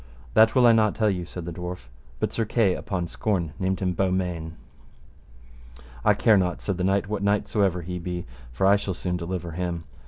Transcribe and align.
That 0.33 0.55
will 0.55 0.65
I 0.65 0.71
not 0.71 0.95
tell 0.95 1.11
you, 1.11 1.25
said 1.25 1.45
the 1.45 1.53
dwarf, 1.53 1.87
but 2.19 2.33
Sir 2.33 2.43
Kay 2.43 2.73
upon 2.73 3.07
scorn 3.07 3.53
named 3.59 3.81
him 3.81 3.93
Beaumains. 3.93 4.53
I 6.03 6.15
care 6.15 6.37
not, 6.37 6.59
said 6.59 6.77
the 6.77 6.83
knight, 6.83 7.07
what 7.07 7.21
knight 7.21 7.47
so 7.47 7.61
ever 7.61 7.83
he 7.83 7.99
be, 7.99 8.25
for 8.51 8.65
I 8.65 8.77
shall 8.77 8.95
soon 8.95 9.15
deliver 9.15 9.51
him. 9.51 9.83